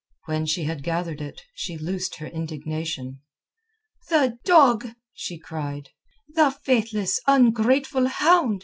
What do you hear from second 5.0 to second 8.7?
she cried. "The faithless, ungrateful hound!